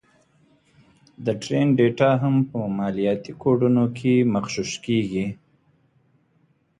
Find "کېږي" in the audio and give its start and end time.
4.85-5.27